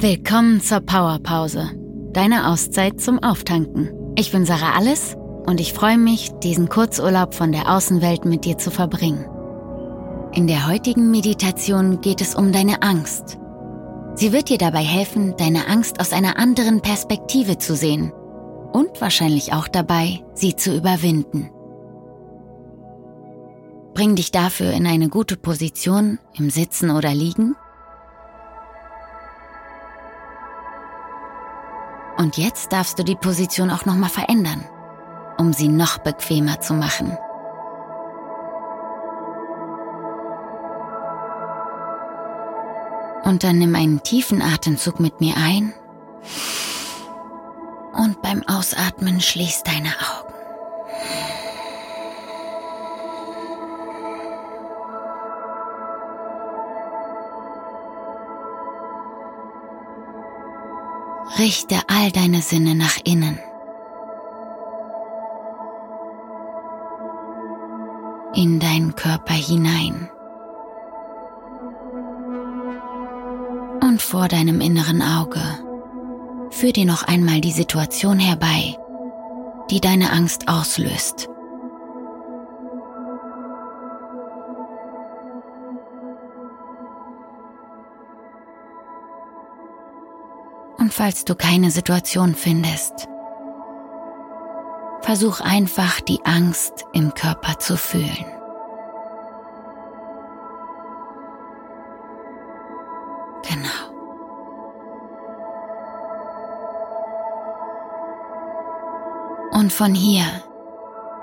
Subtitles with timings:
[0.00, 1.72] Willkommen zur Powerpause,
[2.12, 3.90] deine Auszeit zum Auftanken.
[4.14, 8.56] Ich bin Sarah Alles und ich freue mich, diesen Kurzurlaub von der Außenwelt mit dir
[8.58, 9.26] zu verbringen.
[10.32, 13.38] In der heutigen Meditation geht es um deine Angst.
[14.14, 18.12] Sie wird dir dabei helfen, deine Angst aus einer anderen Perspektive zu sehen
[18.72, 21.50] und wahrscheinlich auch dabei, sie zu überwinden.
[23.94, 27.56] Bring dich dafür in eine gute Position im Sitzen oder Liegen.
[32.18, 34.64] Und jetzt darfst du die Position auch nochmal verändern,
[35.38, 37.16] um sie noch bequemer zu machen.
[43.22, 45.72] Und dann nimm einen tiefen Atemzug mit mir ein.
[47.92, 50.27] Und beim Ausatmen schließ deine Augen.
[61.36, 63.38] Richte all deine Sinne nach innen.
[68.34, 70.08] In deinen Körper hinein.
[73.82, 75.40] Und vor deinem inneren Auge
[76.50, 78.76] führ dir noch einmal die Situation herbei,
[79.70, 81.28] die deine Angst auslöst.
[90.90, 93.08] Falls du keine Situation findest,
[95.00, 98.26] versuch einfach die Angst im Körper zu fühlen.
[103.48, 103.88] Genau.
[109.52, 110.24] Und von hier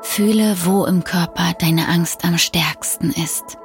[0.01, 3.57] fühle, wo im Körper deine Angst am stärksten ist.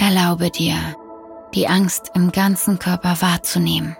[0.00, 0.76] Erlaube dir,
[1.52, 3.98] die Angst im ganzen Körper wahrzunehmen.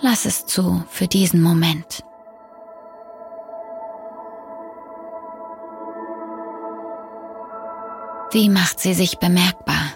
[0.00, 2.02] Lass es zu für diesen Moment.
[8.32, 9.92] Wie macht sie sich bemerkbar?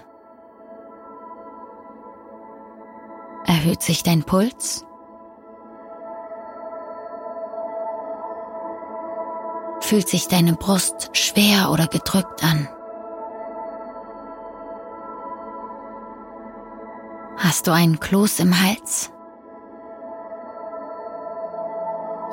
[3.46, 4.84] Erhöht sich dein Puls?
[9.88, 12.68] Fühlt sich deine Brust schwer oder gedrückt an?
[17.38, 19.10] Hast du einen Kloß im Hals?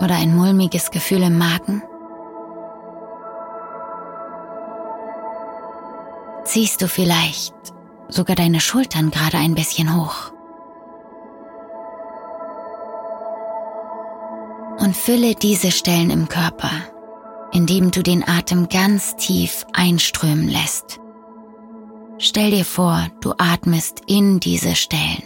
[0.01, 1.81] Oder ein mulmiges Gefühl im Magen?
[6.43, 7.55] Ziehst du vielleicht
[8.09, 10.33] sogar deine Schultern gerade ein bisschen hoch?
[14.77, 16.69] Und fülle diese Stellen im Körper
[17.55, 20.99] indem du den Atem ganz tief einströmen lässt.
[22.17, 25.23] Stell dir vor, du atmest in diese Stellen.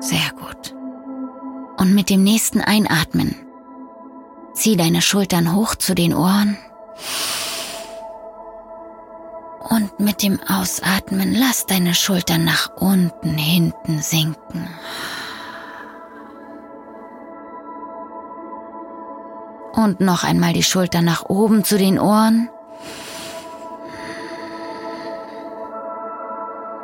[0.00, 0.74] Sehr gut.
[1.78, 3.36] Und mit dem nächsten Einatmen
[4.52, 6.56] zieh deine Schultern hoch zu den Ohren
[9.72, 14.68] und mit dem Ausatmen lass deine Schultern nach unten, hinten sinken.
[19.72, 22.50] Und noch einmal die Schultern nach oben zu den Ohren.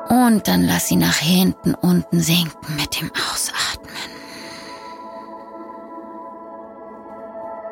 [0.09, 3.88] Und dann lass sie nach hinten unten sinken mit dem Ausatmen.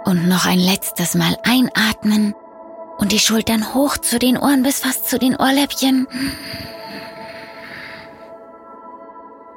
[0.04, 2.34] Und noch ein letztes Mal einatmen
[2.99, 6.07] und die Schultern hoch zu den Ohren bis fast zu den Ohrläppchen.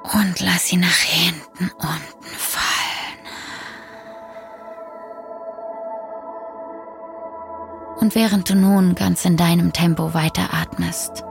[0.03, 2.69] Und lass sie nach hinten unten fallen.
[7.99, 11.23] Und während du nun ganz in deinem Tempo weiteratmest,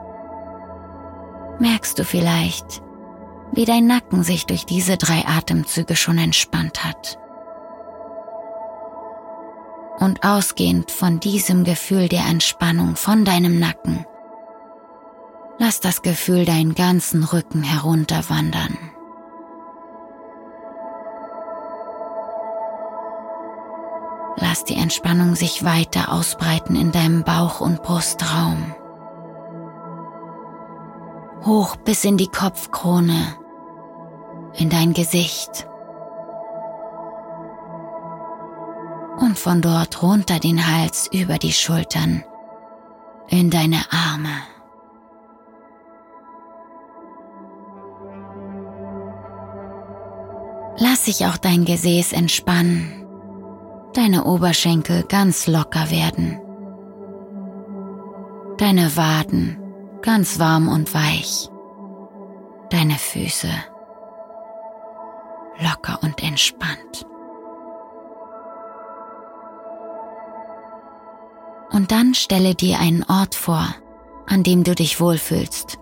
[1.58, 2.82] merkst du vielleicht,
[3.52, 7.18] wie dein Nacken sich durch diese drei Atemzüge schon entspannt hat.
[9.98, 14.06] Und ausgehend von diesem Gefühl der Entspannung von deinem Nacken,
[15.58, 18.78] lass das Gefühl deinen ganzen Rücken herunterwandern.
[24.36, 28.72] Lass die Entspannung sich weiter ausbreiten in deinem Bauch- und Brustraum.
[31.44, 33.36] Hoch bis in die Kopfkrone,
[34.54, 35.67] in dein Gesicht
[39.28, 42.24] und von dort runter den Hals über die Schultern
[43.28, 44.30] in deine Arme.
[50.78, 53.06] Lass sich auch dein Gesäß entspannen,
[53.92, 56.40] deine Oberschenkel ganz locker werden,
[58.56, 59.58] deine Waden
[60.00, 61.50] ganz warm und weich,
[62.70, 63.50] deine Füße
[65.60, 67.04] locker und entspannt.
[71.78, 73.64] Und dann stelle dir einen Ort vor,
[74.26, 75.78] an dem du dich wohlfühlst.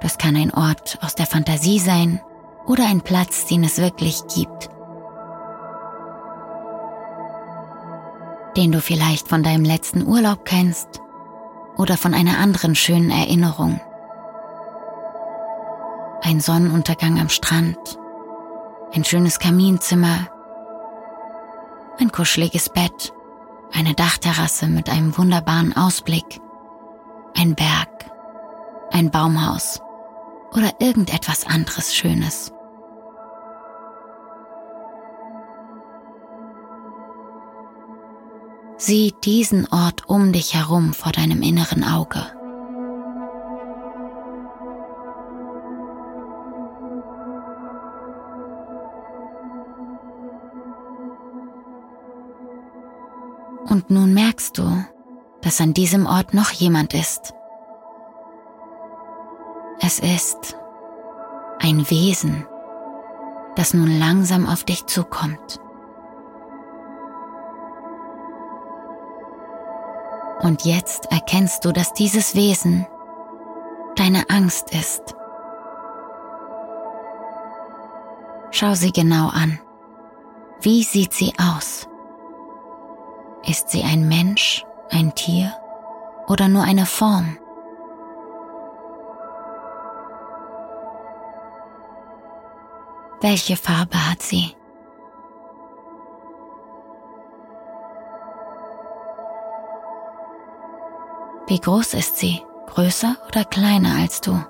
[0.00, 2.20] Das kann ein Ort aus der Fantasie sein
[2.64, 4.70] oder ein Platz, den es wirklich gibt.
[8.56, 11.00] Den du vielleicht von deinem letzten Urlaub kennst
[11.76, 13.80] oder von einer anderen schönen Erinnerung.
[16.22, 17.98] Ein Sonnenuntergang am Strand,
[18.94, 20.28] ein schönes Kaminzimmer,
[21.98, 23.12] ein kuscheliges Bett,
[23.72, 26.40] eine Dachterrasse mit einem wunderbaren Ausblick,
[27.36, 28.10] ein Berg,
[28.90, 29.80] ein Baumhaus
[30.52, 32.52] oder irgendetwas anderes Schönes.
[38.76, 42.41] Sieh diesen Ort um dich herum vor deinem inneren Auge.
[53.68, 54.84] Und nun merkst du,
[55.40, 57.34] dass an diesem Ort noch jemand ist.
[59.80, 60.56] Es ist
[61.58, 62.46] ein Wesen,
[63.56, 65.60] das nun langsam auf dich zukommt.
[70.40, 72.86] Und jetzt erkennst du, dass dieses Wesen
[73.96, 75.14] deine Angst ist.
[78.50, 79.60] Schau sie genau an.
[80.60, 81.88] Wie sieht sie aus?
[83.44, 85.52] Ist sie ein Mensch, ein Tier
[86.28, 87.38] oder nur eine Form?
[93.20, 94.56] Welche Farbe hat sie?
[101.48, 102.42] Wie groß ist sie?
[102.68, 104.40] Größer oder kleiner als du?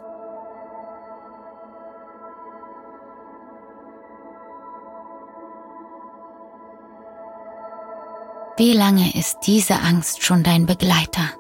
[8.56, 11.30] Wie lange ist diese Angst schon dein Begleiter?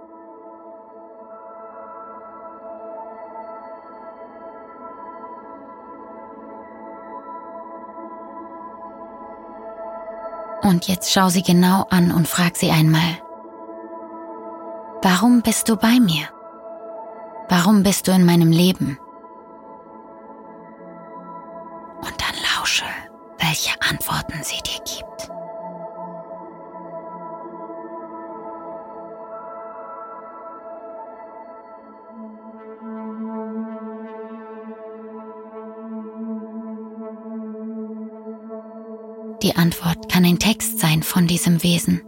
[10.62, 13.18] Und jetzt schau sie genau an und frag sie einmal,
[15.02, 16.28] warum bist du bei mir?
[17.48, 18.98] Warum bist du in meinem Leben?
[39.62, 42.02] Antwort kann ein Text sein von diesem Wesen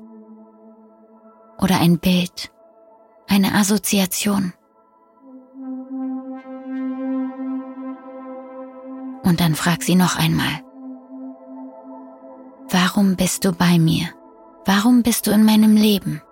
[1.61, 2.51] oder ein Bild,
[3.29, 4.53] eine Assoziation.
[9.23, 10.65] Und dann frag sie noch einmal,
[12.71, 14.09] warum bist du bei mir?
[14.65, 16.23] Warum bist du in meinem Leben?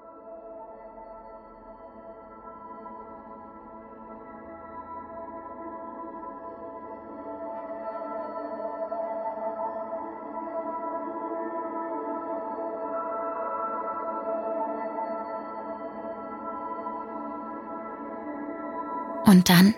[19.32, 19.74] Und dann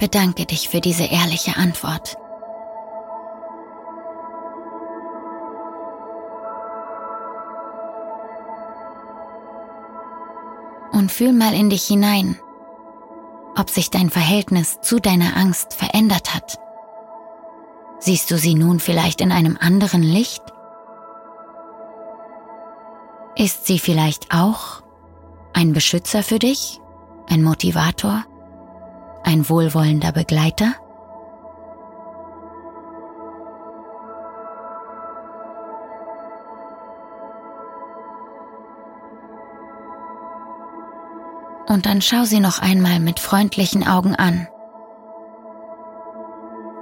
[0.00, 2.16] bedanke dich für diese ehrliche Antwort.
[10.90, 12.40] Und fühl mal in dich hinein,
[13.56, 16.58] ob sich dein Verhältnis zu deiner Angst verändert hat.
[18.00, 20.42] Siehst du sie nun vielleicht in einem anderen Licht?
[23.36, 24.82] Ist sie vielleicht auch
[25.52, 26.80] ein Beschützer für dich,
[27.28, 28.24] ein Motivator?
[29.24, 30.74] Ein wohlwollender Begleiter?
[41.68, 44.46] Und dann schau sie noch einmal mit freundlichen Augen an.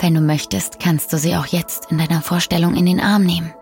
[0.00, 3.54] Wenn du möchtest, kannst du sie auch jetzt in deiner Vorstellung in den Arm nehmen.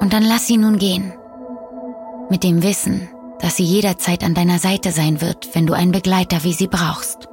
[0.00, 1.14] Und dann lass sie nun gehen
[2.30, 3.08] mit dem Wissen,
[3.40, 7.26] dass sie jederzeit an deiner Seite sein wird, wenn du einen Begleiter wie sie brauchst.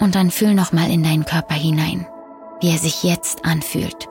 [0.00, 2.06] Und dann fühl nochmal in deinen Körper hinein,
[2.60, 4.08] wie er sich jetzt anfühlt.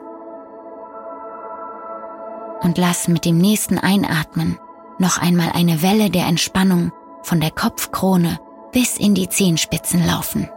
[2.61, 4.59] Und lass mit dem nächsten Einatmen
[4.99, 8.39] noch einmal eine Welle der Entspannung von der Kopfkrone
[8.71, 10.49] bis in die Zehenspitzen laufen.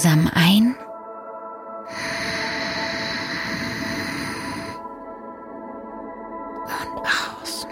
[0.00, 0.74] Zusammen ein.
[6.64, 7.04] Und
[7.42, 7.66] aus.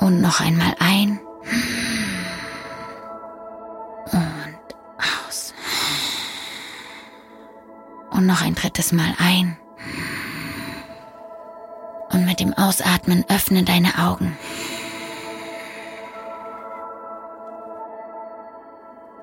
[0.00, 1.20] Und noch einmal ein.
[4.12, 5.52] Und aus.
[8.12, 9.58] Und noch ein drittes Mal ein.
[12.12, 14.38] Und mit dem Ausatmen öffne deine Augen.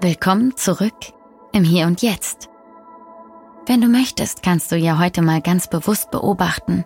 [0.04, 1.14] Willkommen zurück
[1.54, 2.50] im Hier und Jetzt.
[3.66, 6.84] Wenn du möchtest, kannst du ja heute mal ganz bewusst beobachten,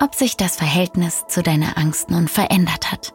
[0.00, 3.12] ob sich das Verhältnis zu deiner Angst nun verändert hat.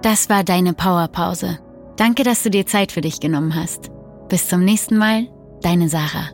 [0.00, 1.58] Das war deine Powerpause.
[1.96, 3.90] Danke, dass du dir Zeit für dich genommen hast.
[4.30, 5.28] Bis zum nächsten Mal,
[5.60, 6.30] deine Sarah.